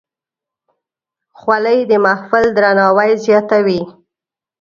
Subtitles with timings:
[1.39, 3.81] خولۍ د محفل درناوی زیاتوي.